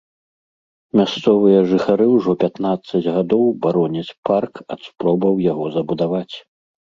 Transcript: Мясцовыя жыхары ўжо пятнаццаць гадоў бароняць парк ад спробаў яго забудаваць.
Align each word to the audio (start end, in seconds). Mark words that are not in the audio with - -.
Мясцовыя 0.99 1.59
жыхары 1.71 2.07
ўжо 2.13 2.31
пятнаццаць 2.43 3.03
гадоў 3.17 3.43
бароняць 3.67 4.07
парк 4.31 4.53
ад 4.77 4.81
спробаў 4.89 5.33
яго 5.51 5.65
забудаваць. 5.79 6.35